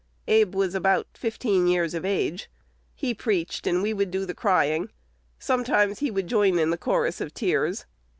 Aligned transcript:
Abe 0.27 0.55
was 0.55 0.73
about 0.73 1.05
fifteen 1.13 1.67
years 1.67 1.93
of 1.93 2.03
age. 2.05 2.49
He 2.95 3.13
preached, 3.13 3.67
and 3.67 3.83
we 3.83 3.93
would 3.93 4.09
do 4.09 4.25
the 4.25 4.33
crying. 4.33 4.89
Sometimes 5.37 5.99
he 5.99 6.09
would 6.09 6.25
join 6.25 6.57
in 6.57 6.71
the 6.71 6.75
chorus 6.79 7.21
of 7.21 7.35
tears. 7.35 7.85